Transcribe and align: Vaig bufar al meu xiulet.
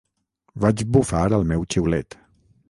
Vaig 0.63 0.81
bufar 0.95 1.21
al 1.39 1.47
meu 1.53 1.69
xiulet. 1.77 2.19